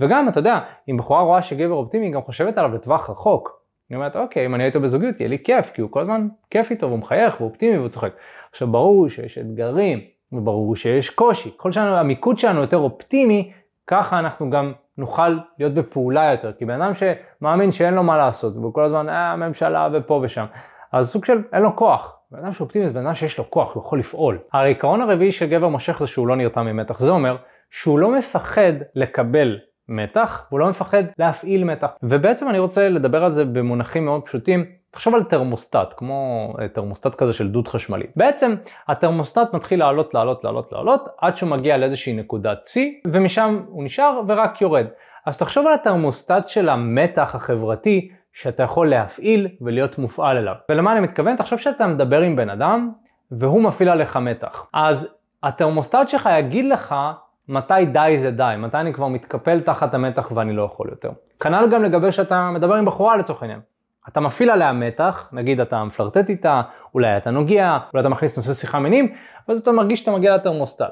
וגם, 0.00 0.28
אתה 0.28 0.40
יודע, 0.40 0.60
אם 0.90 0.96
בחורה 0.96 1.22
רואה 1.22 1.42
שגבר 1.42 1.74
אופטימי, 1.74 2.06
היא 2.06 2.12
גם 2.12 2.22
חושבת 2.22 2.58
עליו 2.58 2.74
לטווח 2.74 3.10
רחוק. 3.10 3.58
היא 3.90 3.96
אומרת, 3.96 4.16
אוקיי, 4.16 4.46
אם 4.46 4.54
אני 4.54 4.62
אהיה 4.62 4.68
איתו 4.68 4.80
בזוגיות, 4.80 5.20
יהיה 5.20 5.28
לי 5.28 5.38
כיף, 5.44 5.70
כי 5.70 5.80
הוא 5.80 5.90
כל 5.90 6.00
הזמן 6.00 6.28
כיף 6.50 6.70
איתו, 6.70 6.86
והוא 6.86 6.98
מחייך, 6.98 7.40
והוא 7.40 7.48
אופטימי 7.48 7.78
והוא 7.78 7.88
צוחק. 7.88 8.12
עכשיו, 8.50 8.68
ברור 8.68 9.08
שיש 9.08 9.38
אתגרים, 9.38 10.00
וברור 10.32 10.76
שיש 10.76 11.10
קושי. 11.10 11.50
ככל 11.50 11.72
שהמיקוד 11.72 12.38
שלנו 12.38 12.60
יותר 12.60 12.76
אופטימי, 12.76 13.52
ככה 13.86 14.18
אנחנו 14.18 14.50
גם 14.50 14.72
נוכל 14.98 15.38
להיות 15.58 15.74
בפעולה 15.74 16.30
יותר. 16.30 16.52
כי 16.52 16.64
בן 16.64 16.82
אדם 16.82 16.92
שמאמין 16.94 17.72
שאין 17.72 17.94
לו 17.94 18.02
מה 18.02 18.16
לעשות, 18.16 18.56
והוא 18.56 18.74
כל 18.74 18.84
הזמן, 18.84 19.08
אה, 19.08 19.32
הממשלה 19.32 19.88
ופה 19.92 20.20
ושם, 20.22 20.44
אז 20.92 21.10
סוג 21.10 21.24
של, 21.24 21.42
אין 21.52 21.62
לו 21.62 21.76
כוח. 21.76 22.17
בן 22.32 22.38
אדם 22.38 22.52
שאופטימי 22.52 22.88
זה 22.88 22.94
בן 22.94 23.06
אדם 23.06 23.14
שיש 23.14 23.38
לו 23.38 23.50
כוח, 23.50 23.74
הוא 23.74 23.82
יכול 23.82 23.98
לפעול. 23.98 24.38
העיקרון 24.52 25.00
הרביעי 25.00 25.32
של 25.32 25.46
גבר 25.46 25.68
מושך 25.68 25.98
זה 26.00 26.06
שהוא 26.06 26.26
לא 26.26 26.36
נרתע 26.36 26.62
ממתח. 26.62 26.98
זה 26.98 27.10
אומר 27.10 27.36
שהוא 27.70 27.98
לא 27.98 28.18
מפחד 28.18 28.72
לקבל 28.94 29.58
מתח, 29.88 30.46
והוא 30.48 30.60
לא 30.60 30.68
מפחד 30.68 31.02
להפעיל 31.18 31.64
מתח. 31.64 31.86
ובעצם 32.02 32.48
אני 32.48 32.58
רוצה 32.58 32.88
לדבר 32.88 33.24
על 33.24 33.32
זה 33.32 33.44
במונחים 33.44 34.04
מאוד 34.04 34.22
פשוטים. 34.22 34.64
תחשוב 34.90 35.14
על 35.14 35.22
תרמוסטט, 35.22 35.94
כמו 35.96 36.52
אה, 36.60 36.68
תרמוסטט 36.68 37.14
כזה 37.14 37.32
של 37.32 37.48
דוד 37.48 37.68
חשמלי. 37.68 38.06
בעצם 38.16 38.54
התרמוסטט 38.88 39.54
מתחיל 39.54 39.78
לעלות, 39.78 40.14
לעלות, 40.14 40.44
לעלות, 40.44 40.72
לעלות, 40.72 41.08
עד 41.18 41.36
שהוא 41.36 41.50
מגיע 41.50 41.76
לאיזושהי 41.76 42.12
נקודת 42.12 42.58
צי, 42.62 43.00
ומשם 43.06 43.62
הוא 43.68 43.84
נשאר 43.84 44.20
ורק 44.28 44.60
יורד. 44.60 44.86
אז 45.26 45.38
תחשוב 45.38 45.66
על 45.66 45.74
התרמוסטט 45.74 46.48
של 46.48 46.68
המתח 46.68 47.34
החברתי 47.34 48.10
שאתה 48.38 48.62
יכול 48.62 48.90
להפעיל 48.90 49.48
ולהיות 49.60 49.98
מופעל 49.98 50.36
אליו. 50.36 50.54
ולמה 50.68 50.92
אני 50.92 51.00
מתכוון? 51.00 51.36
תחשוב 51.36 51.58
שאתה 51.58 51.86
מדבר 51.86 52.20
עם 52.20 52.36
בן 52.36 52.50
אדם 52.50 52.90
והוא 53.30 53.62
מפעיל 53.62 53.88
עליך 53.88 54.16
מתח. 54.16 54.66
אז 54.72 55.16
התרמוסטט 55.42 56.08
שלך 56.08 56.28
יגיד 56.38 56.64
לך 56.64 56.94
מתי 57.48 57.86
די 57.92 58.16
זה 58.18 58.30
די, 58.30 58.54
מתי 58.58 58.76
אני 58.76 58.92
כבר 58.92 59.08
מתקפל 59.08 59.60
תחת 59.60 59.94
המתח 59.94 60.32
ואני 60.34 60.52
לא 60.52 60.62
יכול 60.62 60.88
יותר. 60.90 61.10
כנ"ל 61.40 61.66
גם 61.70 61.84
לגבי 61.84 62.12
שאתה 62.12 62.50
מדבר 62.50 62.74
עם 62.74 62.84
בחורה 62.84 63.16
לצורך 63.16 63.42
העניין. 63.42 63.60
אתה 64.08 64.20
מפעיל 64.20 64.50
עליה 64.50 64.72
מתח, 64.72 65.28
נגיד 65.32 65.60
אתה 65.60 65.84
מפלרטט 65.84 66.28
איתה, 66.28 66.62
אולי 66.94 67.16
אתה 67.16 67.30
נוגע, 67.30 67.78
אולי 67.92 68.00
אתה 68.00 68.08
מכניס 68.08 68.36
נושא 68.36 68.52
שיחה 68.52 68.78
מינים, 68.78 69.14
ואז 69.48 69.58
אתה 69.58 69.72
מרגיש 69.72 70.00
שאתה 70.00 70.10
מגיע 70.10 70.34
לתרמוסטט. 70.34 70.84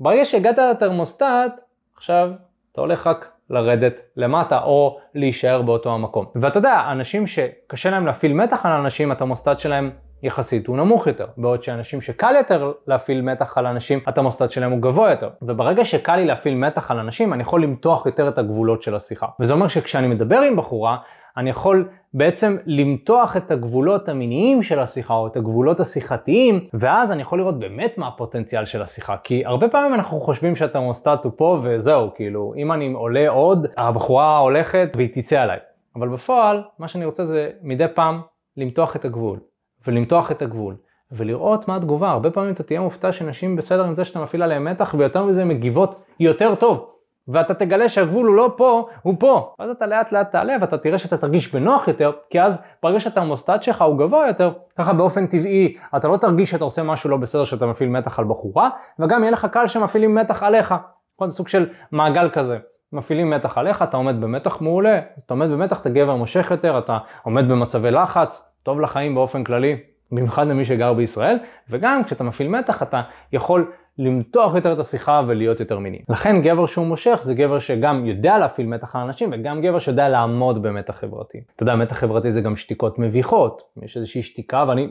ברגע 0.00 0.24
שהגעת 0.24 0.58
לתרמוסטט, 0.58 1.60
עכשיו 1.96 2.30
אתה 2.72 2.80
הולך 2.80 3.06
רק 3.06 3.33
לרדת 3.50 4.00
למטה 4.16 4.62
או 4.62 4.98
להישאר 5.14 5.62
באותו 5.62 5.94
המקום. 5.94 6.26
ואתה 6.34 6.58
יודע, 6.58 6.82
אנשים 6.90 7.26
שקשה 7.26 7.90
להם 7.90 8.06
להפעיל 8.06 8.32
מתח 8.32 8.66
על 8.66 8.72
אנשים, 8.72 9.12
התרמוסטט 9.12 9.58
שלהם 9.58 9.90
יחסית 10.22 10.66
הוא 10.66 10.76
נמוך 10.76 11.06
יותר, 11.06 11.26
בעוד 11.36 11.62
שאנשים 11.62 12.00
שקל 12.00 12.34
יותר 12.36 12.72
להפעיל 12.86 13.22
מתח 13.22 13.58
על 13.58 13.66
אנשים, 13.66 14.00
התרמוסטט 14.06 14.50
שלהם 14.50 14.72
הוא 14.72 14.80
גבוה 14.80 15.10
יותר. 15.10 15.30
וברגע 15.42 15.84
שקל 15.84 16.16
לי 16.16 16.24
להפעיל 16.24 16.54
מתח 16.54 16.90
על 16.90 16.98
אנשים, 16.98 17.32
אני 17.32 17.42
יכול 17.42 17.62
למתוח 17.62 18.06
יותר 18.06 18.28
את 18.28 18.38
הגבולות 18.38 18.82
של 18.82 18.94
השיחה. 18.94 19.26
וזה 19.40 19.52
אומר 19.52 19.68
שכשאני 19.68 20.06
מדבר 20.06 20.40
עם 20.40 20.56
בחורה, 20.56 20.96
אני 21.36 21.50
יכול 21.50 21.88
בעצם 22.14 22.56
למתוח 22.66 23.36
את 23.36 23.50
הגבולות 23.50 24.08
המיניים 24.08 24.62
של 24.62 24.78
השיחה 24.78 25.14
או 25.14 25.26
את 25.26 25.36
הגבולות 25.36 25.80
השיחתיים, 25.80 26.60
ואז 26.74 27.12
אני 27.12 27.22
יכול 27.22 27.38
לראות 27.38 27.58
באמת 27.58 27.98
מה 27.98 28.08
הפוטנציאל 28.08 28.64
של 28.64 28.82
השיחה. 28.82 29.16
כי 29.24 29.44
הרבה 29.44 29.68
פעמים 29.68 29.94
אנחנו 29.94 30.20
חושבים 30.20 30.56
שהתרמוסטט 30.56 31.24
הוא 31.24 31.32
פה 31.36 31.58
וזהו, 31.62 32.10
כאילו, 32.14 32.54
אם 32.56 32.72
אני 32.72 32.92
עולה 32.92 33.28
עוד, 33.28 33.66
הבחורה 33.76 34.38
הולכת 34.38 34.88
והיא 34.96 35.08
תצא 35.14 35.40
עליי. 35.40 35.58
אבל 35.96 36.08
בפועל, 36.08 36.62
מה 36.78 36.88
שאני 36.88 37.04
רוצה 37.04 37.24
זה 37.24 37.50
מדי 37.62 37.86
פעם 37.94 38.20
למתוח 38.56 38.96
את 38.96 39.04
הגבול, 39.04 39.38
ולמתוח 39.86 40.30
את 40.30 40.42
הגבול, 40.42 40.76
ולראות 41.12 41.68
מה 41.68 41.76
התגובה. 41.76 42.10
הרבה 42.10 42.30
פעמים 42.30 42.52
אתה 42.52 42.62
תהיה 42.62 42.80
מופתע 42.80 43.12
שנשים 43.12 43.56
בסדר 43.56 43.84
עם 43.84 43.94
זה 43.94 44.04
שאתה 44.04 44.20
מפעיל 44.20 44.42
עליהן 44.42 44.68
מתח, 44.68 44.94
ויותר 44.98 45.24
מזה 45.24 45.44
מגיבות 45.44 46.02
יותר 46.20 46.54
טוב. 46.54 46.93
ואתה 47.28 47.54
תגלה 47.54 47.88
שהגבול 47.88 48.26
הוא 48.26 48.34
לא 48.34 48.54
פה, 48.56 48.88
הוא 49.02 49.14
פה. 49.18 49.54
ואז 49.58 49.70
אתה 49.70 49.86
לאט 49.86 50.12
לאט 50.12 50.32
תעלה 50.32 50.56
ואתה 50.60 50.78
תראה 50.78 50.98
שאתה 50.98 51.16
תרגיש 51.16 51.54
בנוח 51.54 51.88
יותר, 51.88 52.12
כי 52.30 52.40
אז 52.40 52.62
ברגע 52.82 53.00
שהתרמוסטט 53.00 53.62
שלך 53.62 53.82
הוא 53.82 53.98
גבוה 53.98 54.26
יותר, 54.26 54.52
ככה 54.78 54.92
באופן 54.92 55.26
טבעי 55.26 55.76
אתה 55.96 56.08
לא 56.08 56.16
תרגיש 56.16 56.50
שאתה 56.50 56.64
עושה 56.64 56.82
משהו 56.82 57.10
לא 57.10 57.16
בסדר 57.16 57.44
שאתה 57.44 57.66
מפעיל 57.66 57.88
מתח 57.88 58.18
על 58.18 58.24
בחורה, 58.24 58.70
וגם 58.98 59.22
יהיה 59.22 59.30
לך 59.30 59.46
קל 59.52 59.66
שמפעילים 59.66 60.14
מתח 60.14 60.42
עליך. 60.42 60.74
נכון, 61.16 61.30
סוג 61.30 61.48
של 61.48 61.68
מעגל 61.92 62.30
כזה. 62.30 62.58
מפעילים 62.92 63.30
מתח 63.30 63.58
עליך, 63.58 63.82
אתה 63.82 63.96
עומד 63.96 64.20
במתח 64.20 64.60
מעולה, 64.60 65.00
אתה 65.18 65.34
עומד 65.34 65.50
במתח, 65.50 65.80
אתה 65.80 65.88
גבר 65.88 66.14
מושך 66.16 66.48
יותר, 66.50 66.78
אתה 66.78 66.98
עומד 67.22 67.48
במצבי 67.48 67.90
לחץ, 67.90 68.50
טוב 68.62 68.80
לחיים 68.80 69.14
באופן 69.14 69.44
כללי, 69.44 69.76
במיוחד 70.12 70.46
למי 70.46 70.64
שגר 70.64 70.92
בישראל, 70.92 71.38
וגם 71.70 72.04
כשאתה 72.04 72.24
מפעיל 72.24 72.48
מתח 72.48 72.82
אתה 72.82 73.02
יכול 73.32 73.72
למתוח 73.98 74.54
יותר 74.54 74.72
את 74.72 74.78
השיחה 74.78 75.22
ולהיות 75.26 75.60
יותר 75.60 75.78
מיני. 75.78 75.98
לכן 76.08 76.42
גבר 76.42 76.66
שהוא 76.66 76.86
מושך 76.86 77.18
זה 77.20 77.34
גבר 77.34 77.58
שגם 77.58 78.06
יודע 78.06 78.38
להפעיל 78.38 78.66
מתח 78.66 78.96
על 78.96 79.02
אנשים 79.02 79.30
וגם 79.32 79.60
גבר 79.60 79.78
שיודע 79.78 80.08
לעמוד 80.08 80.62
במתח 80.62 80.94
חברתי. 80.94 81.40
אתה 81.56 81.62
יודע, 81.62 81.76
מתח 81.76 81.96
חברתי 81.96 82.32
זה 82.32 82.40
גם 82.40 82.56
שתיקות 82.56 82.98
מביכות, 82.98 83.62
יש 83.82 83.96
איזושהי 83.96 84.22
שתיקה 84.22 84.64
ואני 84.68 84.88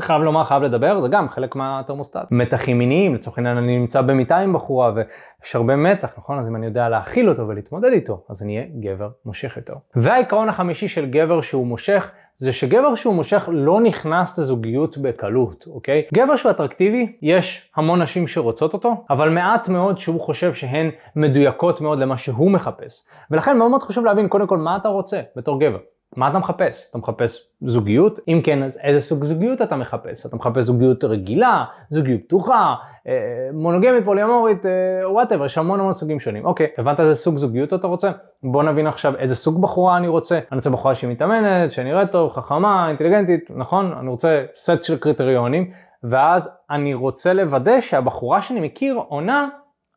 חייב 0.00 0.22
לומר, 0.22 0.44
חייב 0.44 0.62
לדבר, 0.62 1.00
זה 1.00 1.08
גם 1.08 1.28
חלק 1.28 1.56
מהתרמוסטט. 1.56 2.20
מתחים 2.30 2.78
מיניים, 2.78 3.14
לצורך 3.14 3.38
העניין 3.38 3.56
אני 3.56 3.78
נמצא 3.78 4.00
במיטה 4.00 4.36
עם 4.36 4.52
בחורה 4.52 4.92
ויש 4.94 5.56
הרבה 5.56 5.76
מתח, 5.76 6.14
נכון? 6.18 6.38
אז 6.38 6.48
אם 6.48 6.56
אני 6.56 6.66
יודע 6.66 6.88
להכיל 6.88 7.28
אותו 7.28 7.48
ולהתמודד 7.48 7.92
איתו, 7.92 8.24
אז 8.28 8.42
אני 8.42 8.56
אהיה 8.56 8.68
גבר 8.80 9.08
מושך 9.24 9.56
יותר. 9.56 9.74
והעיקרון 9.96 10.48
החמישי 10.48 10.88
של 10.88 11.10
גבר 11.10 11.40
שהוא 11.40 11.66
מושך, 11.66 12.10
זה 12.40 12.52
שגבר 12.52 12.94
שהוא 12.94 13.14
מושך 13.14 13.48
לא 13.52 13.80
נכנס 13.80 14.38
לזוגיות 14.38 14.98
בקלות, 14.98 15.64
אוקיי? 15.66 16.02
גבר 16.14 16.36
שהוא 16.36 16.50
אטרקטיבי, 16.50 17.12
יש 17.22 17.70
המון 17.76 18.02
נשים 18.02 18.26
שרוצות 18.26 18.72
אותו, 18.72 19.04
אבל 19.10 19.28
מעט 19.28 19.68
מאוד 19.68 19.98
שהוא 19.98 20.20
חושב 20.20 20.54
שהן 20.54 20.90
מדויקות 21.16 21.80
מאוד 21.80 21.98
למה 21.98 22.18
שהוא 22.18 22.50
מחפש. 22.50 23.08
ולכן 23.30 23.58
מאוד 23.58 23.70
מאוד 23.70 23.82
חשוב 23.82 24.04
להבין 24.04 24.28
קודם 24.28 24.46
כל 24.46 24.58
מה 24.58 24.76
אתה 24.76 24.88
רוצה 24.88 25.20
בתור 25.36 25.60
גבר. 25.60 25.78
מה 26.16 26.28
אתה 26.28 26.38
מחפש? 26.38 26.90
אתה 26.90 26.98
מחפש 26.98 27.48
זוגיות? 27.60 28.18
אם 28.28 28.40
כן, 28.44 28.70
איזה 28.82 29.00
סוג 29.00 29.24
זוגיות 29.24 29.62
אתה 29.62 29.76
מחפש? 29.76 30.26
אתה 30.26 30.36
מחפש 30.36 30.64
זוגיות 30.64 31.04
רגילה, 31.04 31.64
זוגיות 31.90 32.20
פתוחה, 32.24 32.74
אה, 33.06 33.12
מונוגמית, 33.52 34.04
פוליאמורית, 34.04 34.64
whatever, 35.04 35.44
יש 35.44 35.58
המון 35.58 35.80
המון 35.80 35.92
סוגים 35.92 36.20
שונים. 36.20 36.44
אוקיי, 36.44 36.66
הבנת 36.78 37.00
איזה 37.00 37.14
סוג 37.14 37.36
זוגיות 37.36 37.74
אתה 37.74 37.86
רוצה? 37.86 38.10
בוא 38.42 38.62
נבין 38.62 38.86
עכשיו 38.86 39.16
איזה 39.16 39.36
סוג 39.36 39.62
בחורה 39.62 39.96
אני 39.96 40.08
רוצה. 40.08 40.34
אני 40.34 40.56
רוצה 40.56 40.70
בחורה 40.70 40.94
שהיא 40.94 41.10
מתאמנת, 41.10 41.72
שנראית 41.72 42.10
טוב, 42.10 42.30
חכמה, 42.30 42.88
אינטליגנטית, 42.88 43.50
נכון? 43.50 43.92
אני 44.00 44.08
רוצה 44.08 44.44
סט 44.56 44.82
של 44.82 44.98
קריטריונים, 44.98 45.70
ואז 46.04 46.56
אני 46.70 46.94
רוצה 46.94 47.32
לוודא 47.32 47.80
שהבחורה 47.80 48.42
שאני 48.42 48.60
מכיר 48.60 48.94
עונה 49.08 49.48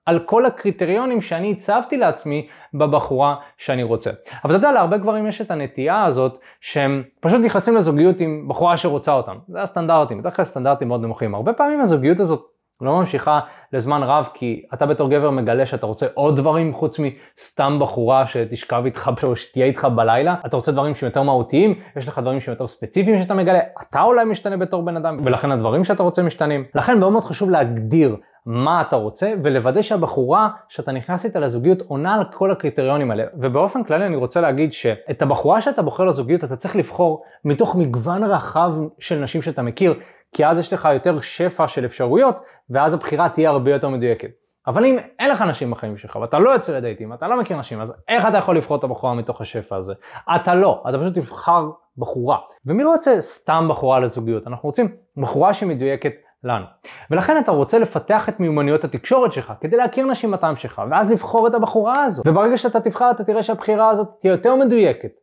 על 0.05 0.19
כל 0.19 0.45
הקריטריונים 0.45 1.21
שאני 1.21 1.51
הצבתי 1.51 1.97
לעצמי 1.97 2.47
בבחורה 2.73 3.35
שאני 3.57 3.83
רוצה. 3.83 4.11
אבל 4.43 4.55
אתה 4.55 4.67
יודע, 4.67 4.71
להרבה 4.71 4.97
גברים 4.97 5.27
יש 5.27 5.41
את 5.41 5.51
הנטייה 5.51 6.03
הזאת 6.03 6.39
שהם 6.61 7.03
פשוט 7.19 7.41
נכנסים 7.45 7.75
לזוגיות 7.75 8.21
עם 8.21 8.45
בחורה 8.47 8.77
שרוצה 8.77 9.13
אותם. 9.13 9.37
זה 9.47 9.61
הסטנדרטים, 9.61 10.19
בדרך 10.19 10.35
כלל 10.35 10.45
סטנדרטים 10.45 10.87
מאוד 10.87 11.01
נמוכים. 11.01 11.35
הרבה 11.35 11.53
פעמים 11.53 11.81
הזוגיות 11.81 12.19
הזאת 12.19 12.53
לא 12.81 12.95
ממשיכה 12.99 13.39
לזמן 13.73 14.03
רב 14.03 14.29
כי 14.33 14.63
אתה 14.73 14.85
בתור 14.85 15.09
גבר 15.09 15.29
מגלה 15.29 15.65
שאתה 15.65 15.85
רוצה 15.85 16.07
עוד 16.13 16.35
דברים 16.35 16.73
חוץ 16.73 16.99
מסתם 16.99 17.77
בחורה 17.81 18.27
שתשכב 18.27 18.81
איתך 18.85 19.11
או 19.23 19.35
שתהיה 19.35 19.65
איתך 19.65 19.87
בלילה. 19.95 20.35
אתה 20.45 20.55
רוצה 20.55 20.71
דברים 20.71 20.95
שהם 20.95 21.07
יותר 21.07 21.23
מהותיים, 21.23 21.79
יש 21.95 22.07
לך 22.07 22.19
דברים 22.19 22.41
שהם 22.41 22.53
יותר 22.53 22.67
ספציפיים 22.67 23.21
שאתה 23.21 23.33
מגלה, 23.33 23.59
אתה 23.81 24.01
אולי 24.01 24.25
משתנה 24.25 24.57
בתור 24.57 24.85
בן 24.85 24.97
אדם 24.97 25.19
ולכן 25.23 25.51
הדברים 25.51 25.83
שאתה 25.83 26.03
רוצה 26.03 26.23
משתנים. 26.23 26.63
לכן 26.75 26.99
מאוד 26.99 27.11
מאוד 27.11 27.23
חשוב 27.23 27.49
להגדיר 27.49 28.15
מה 28.45 28.81
אתה 28.81 28.95
רוצה, 28.95 29.33
ולוודא 29.43 29.81
שהבחורה 29.81 30.49
שאתה 30.69 30.91
נכנס 30.91 31.25
איתה 31.25 31.39
לזוגיות 31.39 31.81
עונה 31.81 32.15
על 32.15 32.23
כל 32.33 32.51
הקריטריונים 32.51 33.11
האלה. 33.11 33.23
ובאופן 33.33 33.83
כללי 33.83 34.05
אני 34.05 34.15
רוצה 34.15 34.41
להגיד 34.41 34.73
שאת 34.73 35.21
הבחורה 35.21 35.61
שאתה 35.61 35.81
בוחר 35.81 36.05
לזוגיות 36.05 36.43
אתה 36.43 36.55
צריך 36.55 36.75
לבחור 36.75 37.23
מתוך 37.45 37.75
מגוון 37.75 38.23
רחב 38.23 38.73
של 38.99 39.19
נשים 39.19 39.41
שאתה 39.41 39.61
מכיר, 39.61 39.99
כי 40.33 40.45
אז 40.45 40.59
יש 40.59 40.73
לך 40.73 40.89
יותר 40.93 41.21
שפע 41.21 41.67
של 41.67 41.85
אפשרויות, 41.85 42.39
ואז 42.69 42.93
הבחירה 42.93 43.29
תהיה 43.29 43.49
הרבה 43.49 43.71
יותר 43.71 43.89
מדויקת. 43.89 44.29
אבל 44.67 44.85
אם 44.85 44.97
אין 45.19 45.29
לך 45.29 45.41
נשים 45.41 45.71
בחיים 45.71 45.97
שלך, 45.97 46.15
ואתה 46.15 46.39
לא 46.39 46.49
יוצא 46.49 46.77
לדייטים, 46.77 47.13
אתה 47.13 47.27
לא 47.27 47.39
מכיר 47.39 47.57
נשים, 47.57 47.81
אז 47.81 47.93
איך 48.07 48.25
אתה 48.27 48.37
יכול 48.37 48.57
לבחור 48.57 48.77
את 48.77 48.83
הבחורה 48.83 49.13
מתוך 49.13 49.41
השפע 49.41 49.75
הזה? 49.75 49.93
אתה 50.35 50.55
לא, 50.55 50.83
אתה 50.89 50.99
פשוט 50.99 51.15
תבחר 51.15 51.69
בחורה. 51.97 52.37
ומי 52.65 52.83
לא 52.83 52.89
יוצא 52.89 53.21
סתם 53.21 53.67
בחורה 53.69 53.99
לזוגיות? 53.99 54.47
אנחנו 54.47 54.69
רוצים 54.69 54.95
בחורה 55.17 55.53
שמדויקת 55.53 56.13
לנו. 56.43 56.65
ולכן 57.11 57.37
אתה 57.37 57.51
רוצה 57.51 57.79
לפתח 57.79 58.29
את 58.29 58.39
מיומנויות 58.39 58.83
התקשורת 58.83 59.33
שלך 59.33 59.53
כדי 59.61 59.77
להכיר 59.77 60.05
נשים 60.05 60.31
בטעם 60.31 60.55
שלך, 60.55 60.81
ואז 60.91 61.11
לבחור 61.11 61.47
את 61.47 61.53
הבחורה 61.53 62.03
הזו. 62.03 62.23
וברגע 62.25 62.57
שאתה 62.57 62.79
תבחר 62.79 63.11
אתה 63.11 63.23
תראה 63.23 63.43
שהבחירה 63.43 63.89
הזאת 63.89 64.07
תהיה 64.19 64.31
יותר 64.31 64.55
מדויקת. 64.55 65.22